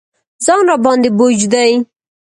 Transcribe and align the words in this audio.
ځان 0.45 0.61
راباندې 0.69 1.09
بوج 1.17 1.39
دی. 1.53 1.71